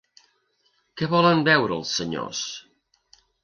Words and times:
Què 1.01 1.11
volen 1.11 1.45
beure 1.49 1.79
els 1.83 1.95
senyors? 2.01 2.43